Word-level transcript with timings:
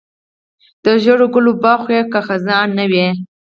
د 0.83 0.85
ژړو 1.03 1.27
ګلو 1.33 1.51
باغ 1.63 1.79
خو 1.83 1.89
یې 1.97 2.01
که 2.11 2.19
خزان 2.27 2.67
نه 2.79 2.85
وي. 2.91 3.07